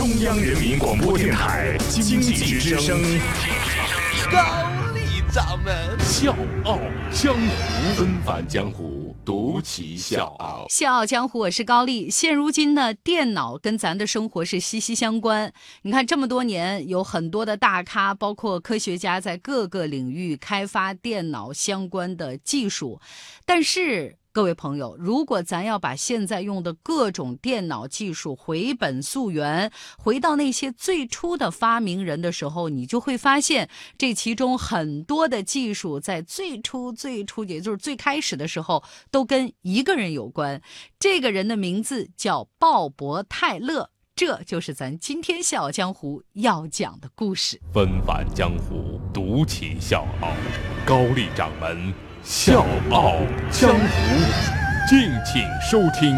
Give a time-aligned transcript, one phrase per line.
[0.00, 3.02] 中央人民广播电台经济之声，
[4.32, 6.34] 高丽掌门笑
[6.64, 6.78] 傲
[7.12, 10.64] 江湖，纷返江湖，独骑笑傲。
[10.70, 12.08] 笑傲江湖，我是高丽。
[12.08, 15.52] 现如今呢，电脑跟咱的生活是息息相关。
[15.82, 22.98] 你看这么多年，有很多的大咖，包括科学家，在各个领域开发电脑相关的技术，
[23.44, 24.16] 但是。
[24.32, 40.62] 各位朋友，如果咱要把现在用的各种电脑技术回本溯源，回到那些最初的发明人的时候，你就会发现，这其中很多的技术在最初、最初，也就是最开始的时候，都跟一个人有关。
[41.00, 47.60] 这个人的名字叫鲍勃·泰勒，这就是咱今天《笑傲江湖》要讲的故事。
[47.72, 50.32] 纷繁江湖，独起笑傲，
[50.86, 52.09] 高丽掌门。
[52.22, 53.14] 笑傲
[53.50, 53.76] 江湖，
[54.88, 56.14] 敬请收听。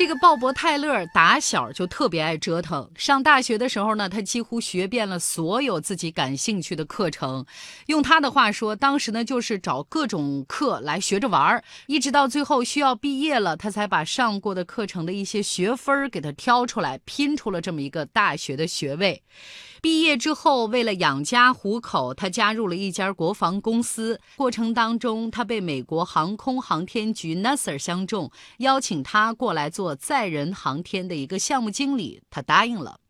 [0.00, 2.90] 这个鲍勃·泰勒打小就特别爱折腾。
[2.96, 7.44] 上大学的时候呢，他几乎学遍了所有自己感兴趣的课程。
[7.88, 19.22] 用他的话说，当时呢就是找各种课来学着玩儿，一直到最后需要毕业了，他才把上过的课程的一些学分给他挑出来，拼出了这么一个大学的学位。
[19.82, 24.20] 毕业之后，为了养家糊口，他加入了一家国防公司。
[24.36, 33.00] 过程当中，他被美国航空航天局 NASA 相中，邀请他过来做载人航天的一个项目经理，他答应了。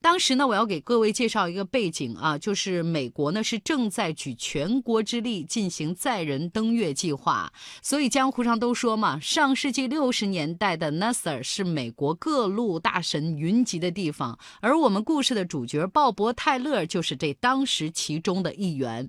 [0.00, 7.50] 当时呢，我要给各位介绍一个背景啊，就是美国呢是正在举全国之力进行载人登月计划，
[7.80, 19.08] 所以江湖上都说嘛，上世纪六十年代的 NASA 是美国各路大神云集的地方，而我们故事的主角鲍勃·泰勒就是这当时其中的一员。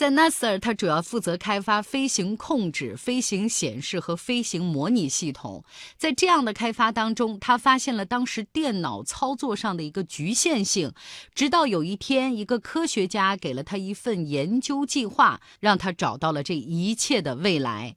[0.00, 5.62] 在 NASA，它主要负责开发飞行控制、飞行显示和飞行模拟系统。
[5.98, 10.94] 在这样的开发当中，他发现了当时电脑操作上的一个局限性。
[11.34, 17.94] 直到有一天，一个科学家给了他一份研究计划，让他找到了这一切的未来。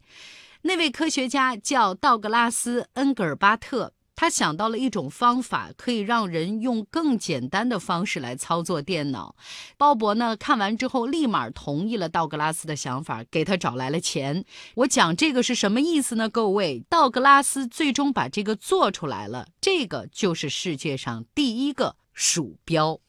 [0.64, 3.94] 那位科学家叫道格拉斯·恩格尔巴特。
[4.16, 9.36] 他想到了一种方法，可以让人用更简单的方式来操作电脑。
[9.78, 14.46] 鲍勃呢，看完之后立马同意了道格拉斯的想法，给他找来了钱。
[14.76, 16.30] 我讲这个是什么意思呢？
[16.30, 23.00] 各位，道格拉斯最终把这个做出来了，这个就是世界上第一个鼠标。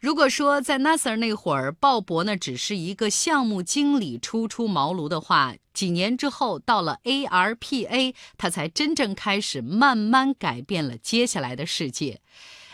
[0.00, 12.20] 如果说在 NASA 那会儿，鲍勃呢只是一个项目经理，初出茅庐的话，几年之后到了 ARPA，他才真正开始慢慢改变了接下来的世界。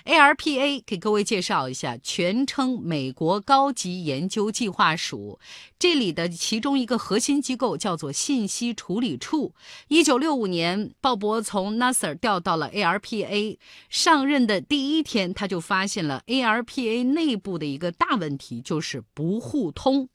[0.05, 5.39] ARPA 给各位介绍一下，全称美国高级研究计划署。
[5.79, 9.55] 这里的其中一个核心机构叫做信息处理处。
[9.89, 13.57] 一九六五年，鲍勃从 NASA 调到了 ARPA，
[13.89, 20.11] 上任的第一天，他就发现了 ARPA 内部的一个大问题，就是不互通。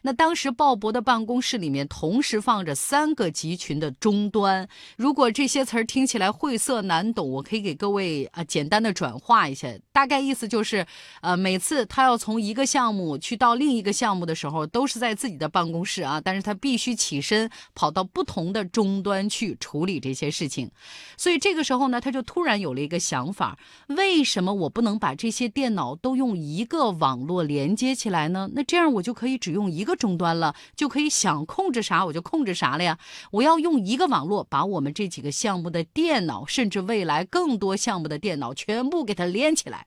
[0.00, 4.68] 那当时鲍勃的办公室里面同时放着三个集群的终端。
[4.96, 10.86] 如果这些词儿听起来晦涩难懂，我可以给各位啊简单的转化画一下，大概意思就是，
[11.22, 20.70] 呃，每次他要从一个项目去到另一个项目的时候，都是在自己的办公室啊，但是他必须起身跑到不同的终端去处理这些事情。
[21.16, 23.58] 所以这个时候呢，他就突然有了一个想法：
[23.88, 28.48] 为什么我不能把这些电脑都用一个网络连接起来呢？
[28.54, 29.96] 那这样我就可以只用一个。
[30.04, 32.98] 终端了，就可以想控制啥我就控制啥了呀！
[33.30, 39.86] 我要用一个网络把我们这几个项目的电脑，甚至未来更多项目的电脑全部给连起来。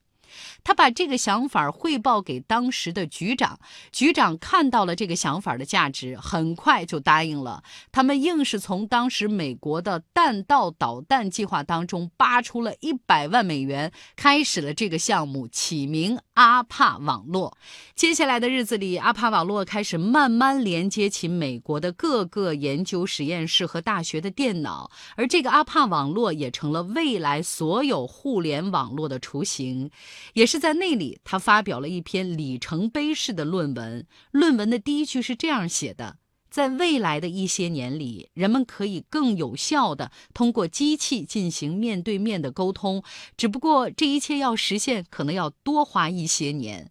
[0.63, 3.59] 他把这个想法汇报给当时的局长，
[3.91, 7.63] 局长看到了这个想法的价值，很快就答应了。
[7.91, 17.57] 他们硬是从当时美国的弹道导弹计划当中扒出了一百万美元，开始了这个项目，起名阿帕网络。
[17.95, 29.89] 接下来的日子里，阿帕网络开始慢慢连接起美国的各个研究实验室和大学的电脑，而这个阿帕网络也成了未来所有互联网络的雏形。
[30.34, 34.05] 也是在那里，他发表了一篇里程碑式的论文。
[34.29, 36.17] 论文的第一句是这样写的：
[36.57, 43.03] 在未来的一些年里，人们可以更有效地通过机器进行面对面的沟通。
[43.37, 46.89] 只不过，这一切要实现，可能要多花一些年。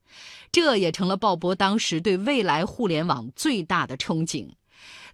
[0.52, 4.50] 这也成了鲍勃当时对未来互联网最大的憧憬。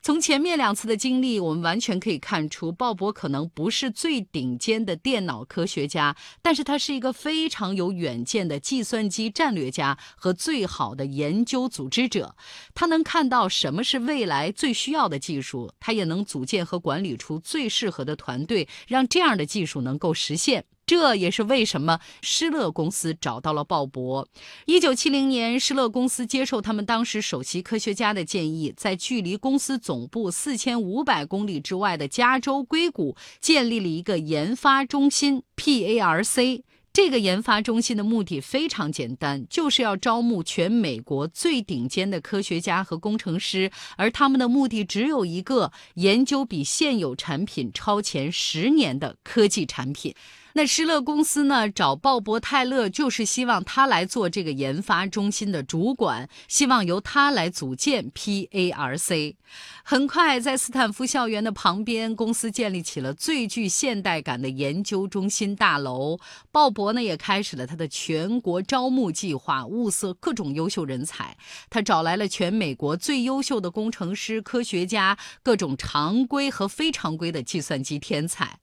[0.01, 12.35] 从前面两次的经历，我们完全可以看出，鲍勃可能不是最顶尖的电脑科学家，但是他是一个非常有远见的计算机战略家和最好的研究组织者。
[12.75, 20.65] 他能看到什么是未来最需要的技术，他也能组建和管理出最适合的团队，让这样的技术能够实现。
[20.93, 24.27] 这也是为什么施乐公司找到了鲍勃。
[24.67, 36.63] 一九七零年，施乐公司接受他们当时首席科学家的建议，在距离公司总部四千五百公里之外的加州硅谷建立了一个研发中心 （PARC）。
[36.93, 50.15] 这个研发中心的目的非常简单，就是要招募全美国最顶尖的科学家和工程师，而他们的目的只有一个：研究比现有产品超前十年的科技产品。
[50.55, 51.71] 那施乐公司呢？
[51.71, 59.37] 找鲍勃·泰勒，就是希望他来做这个研发中心的主管，希望由他来组建 PARC。
[59.83, 66.19] 很快，在斯坦福校园的旁边，公司建立起了最具现代感的研究中心大楼。
[66.51, 71.37] 鲍勃呢，也开始了他的全国招募计划，物色各种优秀人才。
[71.71, 78.62] 他找来了全美国最优秀的工程师、科学家，各种常规和非常规的计算机天才。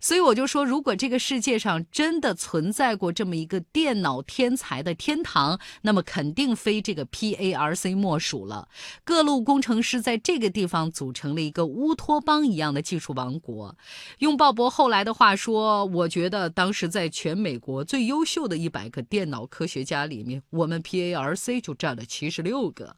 [0.00, 8.68] 所以我就说，如果这个世界上真的存在过这么一个电脑天才的天堂，那么肯定非这个 PARC 莫属了。
[9.04, 13.76] 各路工程师在这个地方组成了一个乌托邦一样的技术王国。
[14.18, 22.96] 用鲍勃后来的话说，我觉得当时在全美国最优秀的一百个电脑科学家里面，我们 PARC 就占了七十六个。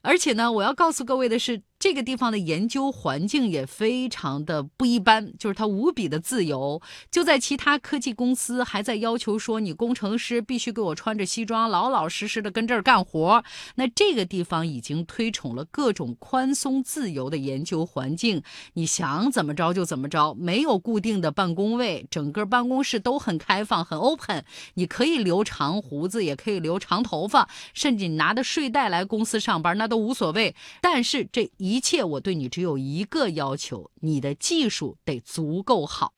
[0.00, 6.80] 而且呢，我要告诉各位的是，这个地方的研究环境也非常的不一般，就是它无比的自由。
[7.10, 13.44] 就在其他科技公司还在要求说，你工程师必须给我穿着西装，老老实实的跟这儿干活，
[13.74, 18.42] 那这个地方已经推崇了各种宽松自由的研究环境，
[18.72, 24.44] 你想怎么着就怎么着，没有固定的办公位，整个办公室都很开放，很 open，
[24.74, 29.92] 你可以留长胡子，也可以留长头发，甚至你拿着睡袋来公司上班，那。
[29.92, 36.12] 都无所谓，但是这一一切我对你只有一个要求：你的技术得足够好。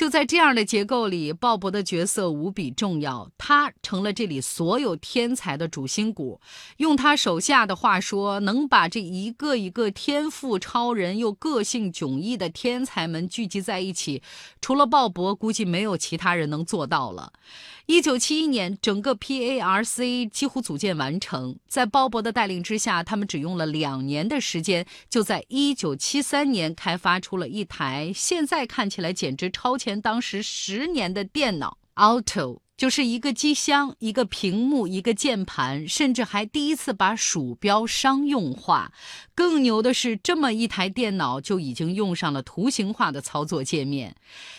[0.00, 6.40] 就在这样的结构里，鲍勃的角色无比重要，他成了这里所有天才的主心骨。
[6.78, 14.22] 用他手下的话说，能把这一个一个天赋超人又个性迥异的天才们聚集在一起，
[14.62, 17.34] 除了鲍勃，估计没有其他人能做到了。
[17.84, 21.58] 一九七一年，整个 PARC 几乎组建完成。
[21.66, 32.60] 在鲍勃的带领之下，他们只用了两年的时间，就在一九七三年开发出了一台现在看起来简直超前当时十年的电脑，Auto。
[32.80, 38.90] 就是一个机箱、一个屏幕、一个键盘，甚至还第一次把鼠标商用化。
[39.34, 44.16] 更牛的是，这么一台电脑就已经用上了图形化的操作界面。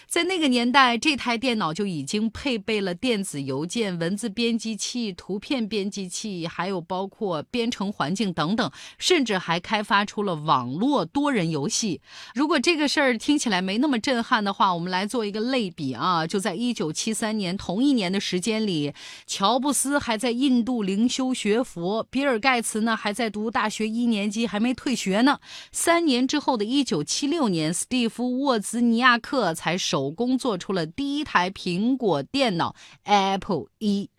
[0.07, 12.01] 在那个年代，这台电脑就已经配备了电子邮件、文字编辑器、图片编辑器，还有包括编程环境等等，甚至还开发出了网络多人游戏。
[12.35, 18.10] 如果这个事儿听起来没那么震撼的话，我们来做一个类比啊，就在一九七三年同一年。
[18.11, 18.93] 的时间里，
[19.25, 25.39] 乔布斯还在印度灵修学佛，比尔盖茨呢还在读大学一年级，还没退学呢。
[25.71, 34.09] 三年之后的一九七六年，斯蒂夫沃兹尼亚克才手工做出了第一台苹果电脑 Apple 一。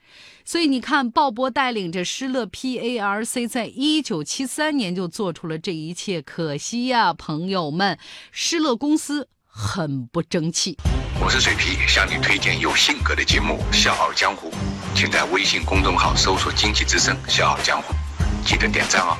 [0.44, 6.20] 所以你看，鲍勃带领着施乐 PARC 在一九七三年就做出了这一切。
[6.20, 7.98] 可惜呀，朋友们，
[8.30, 10.76] 施乐公司很不争气。
[11.24, 14.50] 我是水皮，向你推荐有性格的节目《笑傲江湖》，
[14.92, 17.94] 请在微信公众号搜索“经济之声笑傲江湖”，
[18.44, 19.16] 记得点赞哦。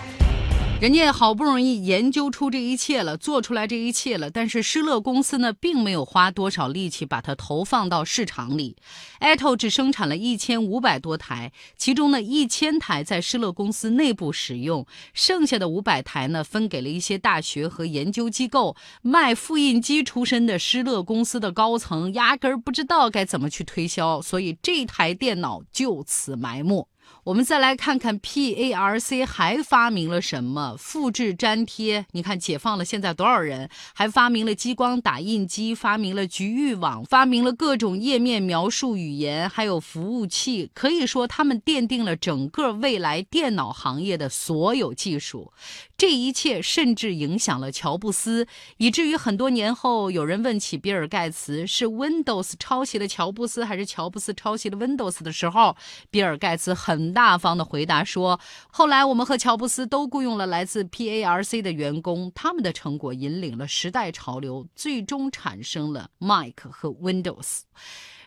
[0.82, 8.74] 人家好不容易研究出这一切了，做出来这一切了，但是施乐公司呢，并没有花多少力气把它投放到市场里。
[9.20, 14.84] Apple 只生产了一千五百多台，其中呢一千台在施乐公司内部使用，
[15.14, 18.74] 剩下的五百台呢分给了一些大学和研究机构。
[19.02, 26.88] 卖复印机出身的施乐公司的高层压根儿不知道该怎么去推销，所以这台电脑就此埋没。
[27.24, 30.76] 我们再来看看 PARC 还发明了什么？
[30.76, 33.70] 复制粘贴，你看解放了现在多少人？
[33.94, 40.70] 还发明了激光打印机，发明了局域网，发明了各种页面描述语言，还有服务器。
[40.74, 45.52] 可以说，他们奠定了整个未来电脑行业的所有技术。
[45.96, 55.76] 这一切甚至影响了乔布斯，以至于很多年后，有人问起比尔盖茨是 Windows 抄袭了乔布斯，还是乔布斯抄袭了 Windows 的时候，
[56.10, 58.38] 比尔盖茨很很大方的回答说
[58.70, 67.62] ：“后来我们和乔布斯都雇佣了来自 PARC 的员工，他们的成果引领了时代潮流，最终产生了 Mac 和 Windows。”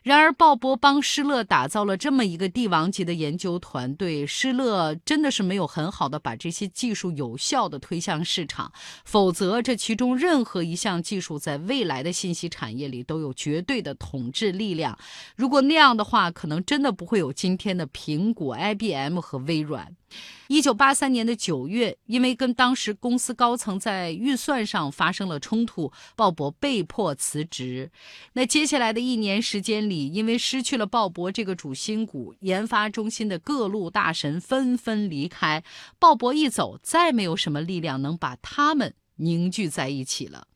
[0.06, 8.72] 然而，鲍勃帮施乐打造了这么一个帝王级的研究团队，施乐真的是没有很好的把这些技术有效的推向市场，
[9.04, 14.96] 否则这其中任何一项技术在未来的信息产业里都有绝对的统治力量。
[15.36, 19.96] 如果那样的话，可能真的不会有今天的苹果、IBM 和微软。
[20.48, 27.90] 一九八三年的九月，因为跟当时公司高层在预算上发生了冲突，鲍勃被迫辞职。
[28.34, 35.64] 那接下来的一年时间里，因为失去了鲍勃这个主心骨，研发中心的各路大神纷纷离开。
[35.98, 40.48] 鲍勃一走，再没有什么力量能把他们凝聚在一起了。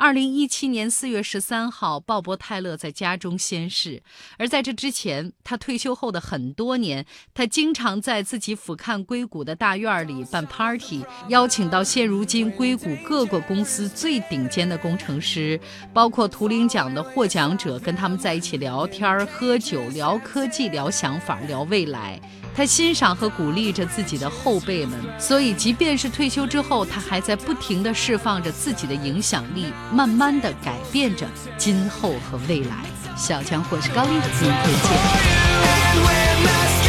[0.00, 4.02] 二零一七年四月十三号，鲍勃·泰勒在家中仙逝。
[4.38, 7.04] 而在这之前，他退休后的很多年，
[7.34, 15.60] 他经常在自己俯瞰硅谷的大院里办 party，邀请到现如今硅谷各个公司最顶尖的工程师，
[15.92, 22.18] 包括图灵奖的获奖者，跟他们在一起聊天、喝酒、聊科技、聊想法、聊未来。
[22.54, 31.26] 他欣赏和鼓励着自己的后辈们，所以即便是退休之后，他还在不停的释放着自己的影响力，慢慢的改变着
[31.56, 32.84] 今后和未来。
[33.16, 34.74] 小强，我是高丽，明天
[36.74, 36.79] 见。